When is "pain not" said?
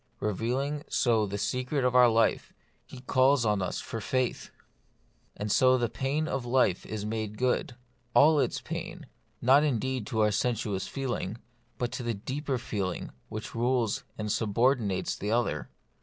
8.61-9.63